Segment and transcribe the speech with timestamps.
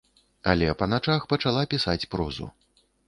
[0.53, 2.49] Але па начах пачала пісаць прозу.